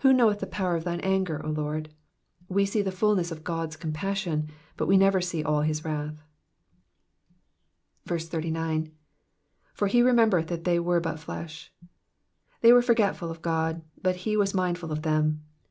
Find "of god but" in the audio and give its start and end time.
13.30-14.26